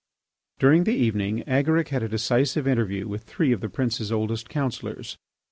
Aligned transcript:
During 0.57 0.85
the 0.85 0.95
evening 0.95 1.43
Agaric 1.45 1.89
had 1.89 2.01
a 2.01 2.09
decisive 2.09 2.67
interview 2.67 3.07
with 3.07 3.21
three 3.25 3.51
of 3.51 3.61
the 3.61 3.69
prince's 3.69 4.11
oldest 4.11 4.49
councillors. 4.49 5.15